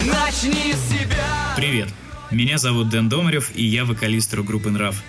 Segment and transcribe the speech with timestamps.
[0.00, 1.54] Начни с себя!
[1.56, 1.88] Привет!
[2.30, 5.02] Меня зовут Дэн Домарев, и я вокалист рок-группы «Нрав».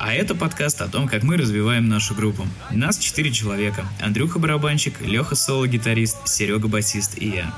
[0.00, 2.46] А это подкаст о том, как мы развиваем нашу группу.
[2.70, 3.88] Нас четыре человека.
[4.00, 7.52] Андрюха барабанщик, Леха соло-гитарист, Серега басист и я.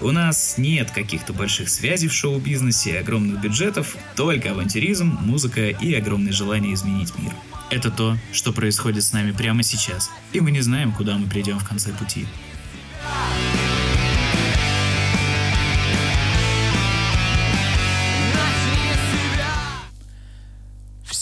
[0.00, 5.94] У нас нет каких-то больших связей в шоу-бизнесе и огромных бюджетов, только авантюризм, музыка и
[5.94, 7.32] огромное желание изменить мир.
[7.70, 11.58] Это то, что происходит с нами прямо сейчас, и мы не знаем, куда мы придем
[11.58, 12.26] в конце пути.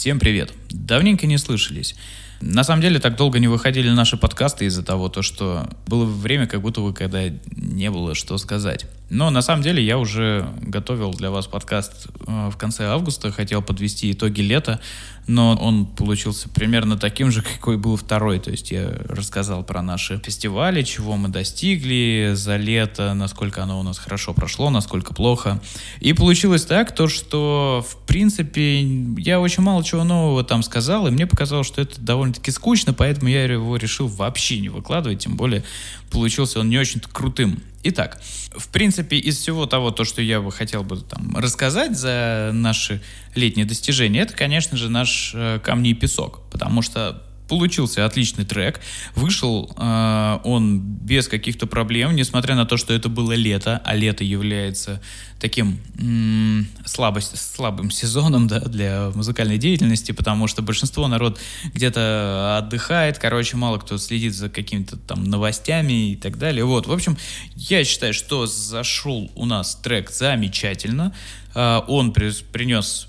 [0.05, 0.53] Всем привет!
[0.69, 1.95] Давненько не слышались.
[2.41, 6.47] На самом деле, так долго не выходили наши подкасты из-за того, то, что было время,
[6.47, 7.23] как будто бы, когда
[7.55, 8.85] не было что сказать.
[9.09, 13.61] Но на самом деле я уже готовил для вас подкаст э, в конце августа, хотел
[13.61, 14.79] подвести итоги лета,
[15.27, 18.39] но он получился примерно таким же, какой был второй.
[18.39, 23.83] То есть я рассказал про наши фестивали, чего мы достигли за лето, насколько оно у
[23.83, 25.61] нас хорошо прошло, насколько плохо.
[25.99, 28.81] И получилось так, то что, в принципе,
[29.17, 33.29] я очень мало чего нового там сказал, и мне показалось, что это довольно-таки скучно, поэтому
[33.29, 35.63] я его решил вообще не выкладывать, тем более
[36.11, 37.61] получился он не очень крутым.
[37.83, 38.21] Итак,
[38.55, 43.01] в принципе, из всего того, то, что я бы хотел бы там рассказать за наши
[43.35, 48.79] летние достижения, это, конечно же, наш э, «Камни и песок», потому что Получился отличный трек.
[49.15, 54.23] Вышел э, он без каких-то проблем, несмотря на то, что это было лето, а лето
[54.23, 55.01] является
[55.39, 61.39] таким м, слабость, слабым сезоном да, для музыкальной деятельности, потому что большинство народ
[61.73, 66.65] где-то отдыхает, короче, мало кто следит за какими-то там новостями и так далее.
[66.65, 67.17] Вот, в общем,
[67.55, 71.13] я считаю, что зашел у нас трек замечательно.
[71.53, 73.07] Э, он при- принес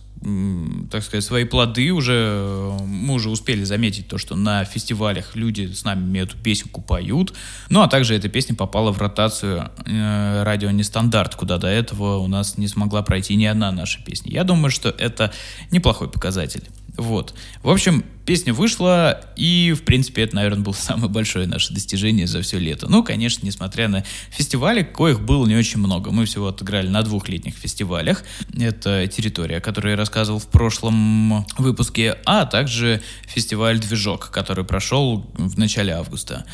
[0.91, 5.73] так сказать, свои плоды уже, э, мы уже успели заметить то, что на фестивалях люди
[5.73, 7.35] с нами эту песенку поют,
[7.69, 12.27] ну, а также эта песня попала в ротацию э, радио Нестандарт, куда до этого у
[12.27, 14.33] нас не смогла пройти ни одна наша песня.
[14.33, 15.33] Я думаю, что это
[15.71, 16.65] неплохой показатель.
[16.97, 17.35] Вот.
[17.63, 22.43] В общем, песня вышла, и, в принципе, это, наверное, было самое большое наше достижение за
[22.43, 22.89] все лето.
[22.89, 26.11] Ну, конечно, несмотря на фестивали, коих было не очень много.
[26.11, 28.25] Мы всего отыграли на двух летних фестивалях.
[28.59, 35.31] Это «Территория», о которой я рассказывал в прошлом выпуске, а также фестиваль «Движок», который прошел
[35.35, 36.47] в начале августа.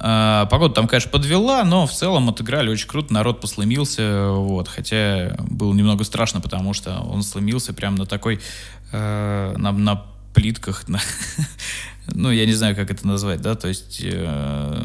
[0.00, 5.36] А, Погода там, конечно, подвела, но в целом отыграли очень круто, народ послымился, вот, хотя
[5.48, 8.40] было немного страшно, потому что он слымился прямо на такой,
[8.92, 11.00] э, на, на плитках, на,
[12.06, 14.84] ну, я не знаю, как это назвать, да, то есть, э,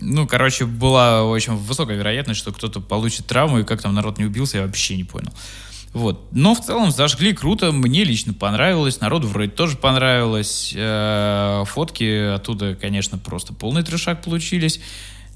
[0.00, 4.26] ну, короче, была очень высокая вероятность, что кто-то получит травму, и как там народ не
[4.26, 5.32] убился, я вообще не понял.
[5.94, 6.26] Вот.
[6.32, 10.74] Но в целом зажгли круто, мне лично понравилось, народу вроде тоже понравилось.
[10.76, 14.80] Э, Фотки оттуда, конечно, просто полный трешак получились.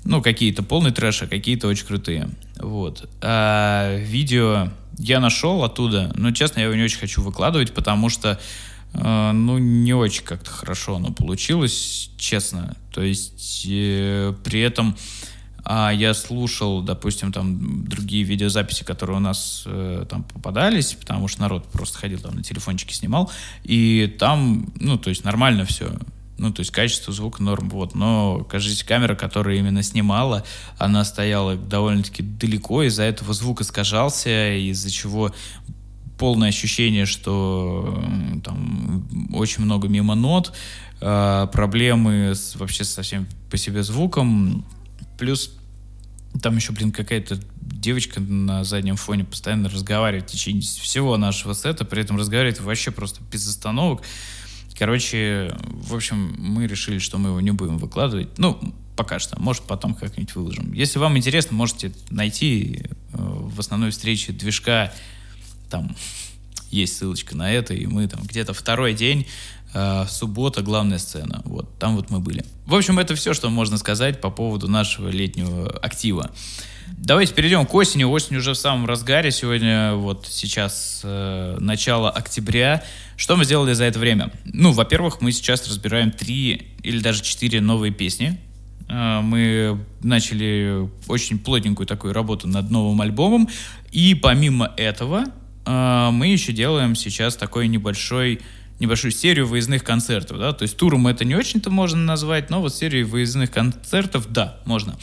[0.05, 2.29] Ну, какие-то полный трэш, а какие-то очень крутые.
[2.57, 3.09] Вот.
[3.23, 8.41] А видео я нашел оттуда, но, честно, я его не очень хочу выкладывать, потому что,
[8.95, 12.77] э, ну, не очень как-то хорошо оно получилось, честно.
[12.93, 14.97] То есть, э, при этом
[15.71, 21.43] а я слушал, допустим, там другие видеозаписи, которые у нас э, там попадались, потому что
[21.43, 23.31] народ просто ходил там на телефончике снимал,
[23.65, 25.93] и там, ну, то есть нормально все.
[26.39, 27.95] Ну, то есть качество звука норм, вот.
[27.95, 30.43] Но, кажется, камера, которая именно снимала,
[30.79, 35.35] она стояла довольно-таки далеко, из-за этого звук искажался, из-за чего
[36.17, 38.03] полное ощущение, что
[38.43, 40.55] там очень много мимо нот,
[41.03, 44.65] э, проблемы с, вообще со всем по себе звуком,
[45.19, 45.58] плюс
[46.43, 51.85] там еще, блин, какая-то девочка на заднем фоне постоянно разговаривает в течение всего нашего сета,
[51.85, 54.03] при этом разговаривает вообще просто без остановок.
[54.79, 58.39] Короче, в общем, мы решили, что мы его не будем выкладывать.
[58.39, 58.61] Ну,
[58.97, 59.41] пока что.
[59.41, 60.73] Может, потом как-нибудь выложим.
[60.73, 64.93] Если вам интересно, можете найти э, в основной встрече движка.
[65.69, 65.97] Там
[66.71, 69.27] есть ссылочка на это, и мы там где-то второй день,
[69.75, 71.43] э, суббота, главная сцена.
[71.45, 72.45] Вот, там вот мы были.
[72.67, 76.31] В общем, это все, что можно сказать по поводу нашего летнего актива.
[76.97, 78.05] Давайте перейдем к осени.
[78.05, 79.31] Осень уже в самом разгаре.
[79.31, 82.83] Сегодня вот сейчас э, начало октября.
[83.17, 84.33] Что мы сделали за это время?
[84.45, 88.41] Ну, во-первых, мы сейчас разбираем три или даже четыре новые песни.
[88.89, 93.49] Э, Мы начали очень плотненькую такую работу над новым альбомом.
[93.93, 95.25] И помимо этого,
[95.67, 98.41] э, мы еще делаем сейчас такой небольшой
[98.81, 102.75] небольшую серию выездных концертов, да, то есть туром это не очень-то можно назвать, но вот
[102.75, 104.97] серию выездных концертов, да, можно.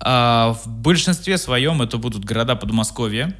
[0.00, 3.36] А в большинстве своем это будут города Подмосковья.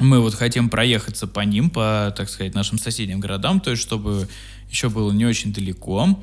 [0.00, 4.28] Мы вот хотим проехаться по ним, по, так сказать, нашим соседним городам, то есть чтобы
[4.68, 6.20] еще было не очень далеко.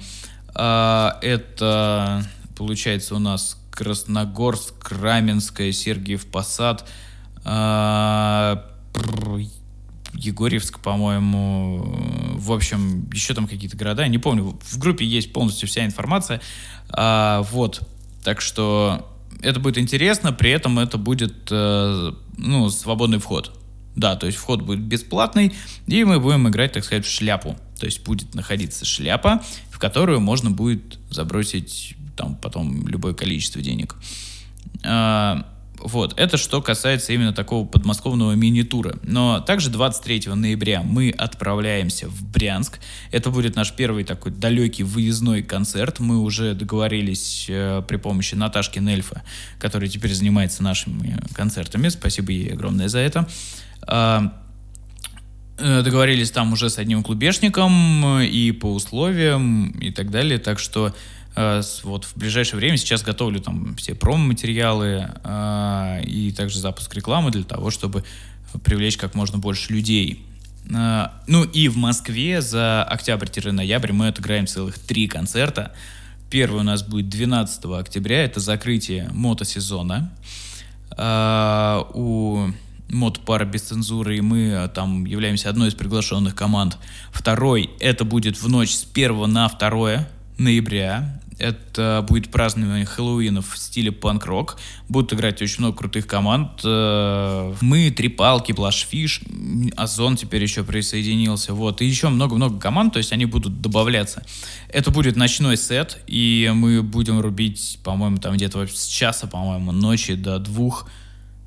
[0.54, 2.26] А, это,
[2.56, 6.88] получается, у нас Красногорск, Раменское, Сергиев Посад,
[7.44, 8.66] А,
[10.22, 12.36] Егорьевск, по-моему.
[12.36, 14.08] В общем, еще там какие-то города.
[14.08, 14.58] Не помню.
[14.62, 16.42] В группе есть полностью вся информация.
[16.90, 17.82] А, вот.
[18.24, 19.10] Так что
[19.42, 20.32] это будет интересно.
[20.34, 23.58] При этом это будет э, ну, свободный вход.
[23.96, 25.54] Да, то есть вход будет бесплатный,
[25.86, 27.58] и мы будем играть, так сказать, в шляпу.
[27.78, 33.96] То есть будет находиться шляпа, в которую можно будет забросить там потом любое количество денег.
[34.84, 35.46] А,
[35.84, 38.98] вот, это что касается именно такого подмосковного мини-тура.
[39.04, 42.80] Но также 23 ноября мы отправляемся в Брянск.
[43.12, 46.00] Это будет наш первый такой далекий выездной концерт.
[46.00, 49.24] Мы уже договорились э, при помощи Наташки Нельфа,
[49.60, 51.90] которая теперь занимается нашими концертами.
[51.90, 53.28] Спасибо ей огромное за это.
[53.84, 54.34] А,
[55.58, 60.38] э, договорились там уже с одним клубешником э, и по условиям и так далее.
[60.38, 60.94] Так что
[61.36, 67.44] вот в ближайшее время сейчас готовлю там все промо-материалы э, и также запуск рекламы для
[67.44, 68.04] того, чтобы
[68.64, 70.26] привлечь как можно больше людей.
[70.70, 75.74] Э, Ну и в Москве за октябрь-ноябрь мы отыграем целых три концерта.
[76.30, 80.12] Первый у нас будет 12 октября, это закрытие мотосезона.
[80.98, 82.50] У
[82.90, 86.78] мотопара без цензуры, и мы там являемся одной из приглашенных команд.
[87.12, 90.08] Второй, это будет в ночь с 1 на 2
[90.42, 91.22] ноября.
[91.40, 94.60] Это будет празднование Хэллоуина в стиле панк-рок.
[94.90, 96.62] Будут играть очень много крутых команд.
[96.64, 99.22] Э, Мы, Три Палки, Блашфиш,
[99.76, 101.56] Озон теперь еще присоединился.
[101.56, 101.82] Вот.
[101.82, 104.24] И еще много-много команд, то есть они будут добавляться.
[104.70, 110.14] Это будет ночной сет, и мы будем рубить, по-моему, там где-то с часа, по-моему, ночи
[110.14, 110.88] до двух.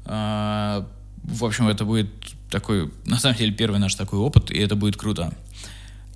[0.07, 0.89] А,
[1.23, 2.11] В общем, это будет
[2.51, 5.35] такой, на самом деле, первый наш такой опыт, и это будет круто.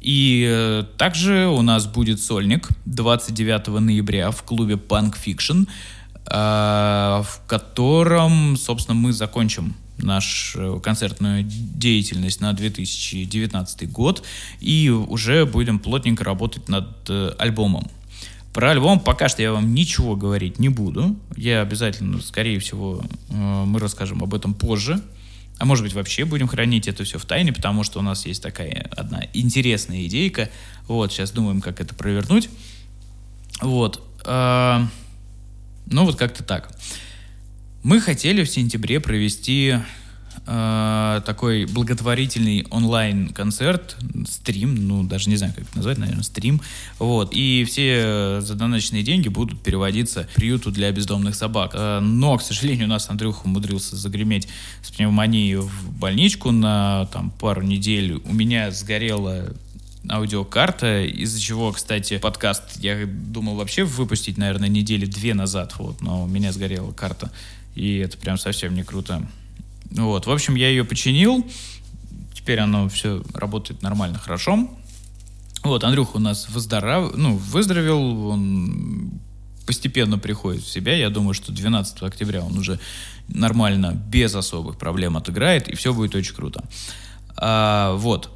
[0.00, 5.66] И э, также у нас будет сольник 29 ноября в клубе Punk Fiction,
[6.26, 14.22] э, в котором, собственно, мы закончим нашу концертную деятельность на 2019 год
[14.60, 17.88] и уже будем плотненько работать над э, альбомом.
[18.52, 21.16] Про альбом пока что я вам ничего говорить не буду.
[21.36, 25.00] Я обязательно, скорее всего, э, мы расскажем об этом позже.
[25.58, 28.42] А может быть, вообще будем хранить это все в тайне, потому что у нас есть
[28.42, 30.50] такая одна интересная идейка.
[30.86, 32.48] Вот, сейчас думаем, как это провернуть.
[33.60, 34.02] Вот.
[34.24, 34.86] а,
[35.86, 36.70] Ну, вот как-то так.
[37.82, 39.76] Мы хотели в сентябре провести
[40.46, 43.96] э, такой благотворительный онлайн-концерт,
[44.28, 46.60] стрим, ну, даже не знаю, как это назвать, наверное, стрим.
[46.98, 47.30] Вот.
[47.32, 51.72] И все задоночные деньги будут переводиться приюту для бездомных собак.
[51.74, 54.48] Э, но, к сожалению, у нас Андрюха умудрился загреметь
[54.82, 58.20] с пневмонией в больничку на там, пару недель.
[58.24, 59.54] У меня сгорела
[60.10, 66.24] аудиокарта, из-за чего, кстати, подкаст я думал вообще выпустить, наверное, недели две назад, вот, но
[66.24, 67.30] у меня сгорела карта,
[67.74, 69.26] и это прям совсем не круто.
[69.90, 71.46] Вот, в общем, я ее починил,
[72.34, 74.68] теперь оно все работает нормально, хорошо.
[75.62, 77.16] Вот, Андрюха у нас выздоров...
[77.16, 79.20] ну, выздоровел, он
[79.66, 80.94] постепенно приходит в себя.
[80.94, 82.80] Я думаю, что 12 октября он уже
[83.28, 86.64] нормально, без особых проблем отыграет, и все будет очень круто.
[87.36, 88.30] А, вот.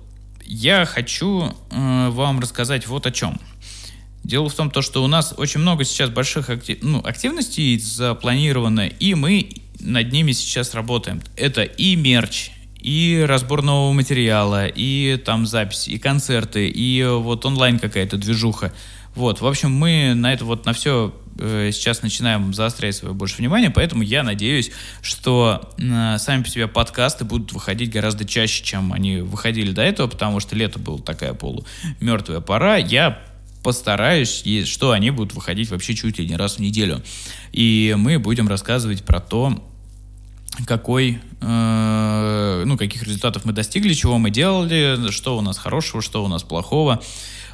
[0.44, 3.40] Я хочу э, вам рассказать вот о чем.
[4.24, 6.78] Дело в том, то, что у нас очень много сейчас больших актив...
[6.82, 11.20] ну, активностей запланировано, и мы над ними сейчас работаем.
[11.36, 12.50] Это и мерч,
[12.80, 18.72] и разбор нового материала, и там запись, и концерты, и вот онлайн какая-то движуха.
[19.14, 23.36] Вот, в общем, мы на это вот на все э, сейчас начинаем заострять свое больше
[23.38, 24.70] внимание, поэтому я надеюсь,
[25.02, 30.06] что э, сами по себе подкасты будут выходить гораздо чаще, чем они выходили до этого,
[30.06, 32.78] потому что лето было такая полумертвая пора.
[32.78, 33.22] Я
[33.62, 37.02] постараюсь, что они будут выходить вообще чуть ли не раз в неделю.
[37.52, 39.62] И мы будем рассказывать про то,
[40.66, 46.24] какой, э, ну, каких результатов мы достигли, чего мы делали, что у нас хорошего, что
[46.24, 47.02] у нас плохого.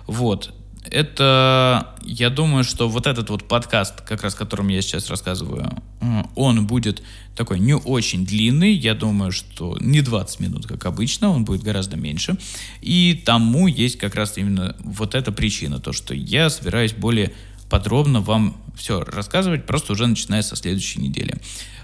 [0.07, 0.52] Вот.
[0.90, 6.23] Это, я думаю, что вот этот вот подкаст, как раз которым я сейчас рассказываю, э,
[6.35, 7.02] он будет
[7.37, 8.73] такой не очень длинный.
[8.73, 12.37] Я думаю, что не 20 минут, как обычно, он будет гораздо меньше.
[12.81, 17.33] И тому есть как раз именно вот эта причина, то, что я собираюсь более
[17.69, 21.37] подробно вам все рассказывать, просто уже начиная со следующей недели.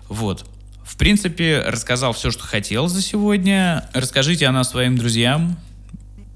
[0.09, 0.47] Вот.
[0.85, 3.89] В принципе, рассказал все, что хотел за сегодня.
[3.95, 5.57] Расскажите о нас своим друзьям.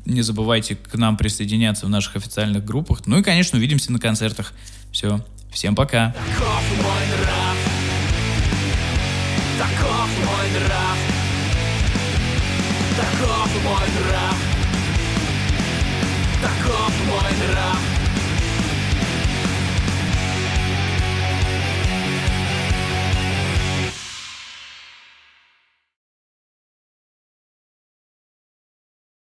[0.06, 3.02] Не забывайте к нам присоединяться в наших официальных группах.
[3.06, 4.54] Ну и, конечно, увидимся на концертах.
[4.90, 5.24] Все.
[5.52, 6.14] Всем пока.
[6.14, 7.56] Таков мой нрав
[9.58, 10.98] Таков мой нрав
[12.96, 14.36] Таков мой нрав
[16.40, 17.97] Таков мой нрав